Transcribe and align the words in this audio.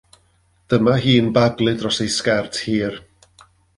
Dyma 0.73 0.95
hi'n 1.03 1.27
baglu 1.35 1.73
dros 1.83 1.99
ei 2.07 2.11
sgert 2.17 2.55
hir. 2.63 2.93